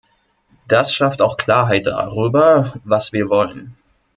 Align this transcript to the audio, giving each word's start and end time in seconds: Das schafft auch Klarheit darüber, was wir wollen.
Das 0.67 0.95
schafft 0.95 1.21
auch 1.21 1.37
Klarheit 1.37 1.85
darüber, 1.85 2.73
was 2.83 3.13
wir 3.13 3.29
wollen. 3.29 3.75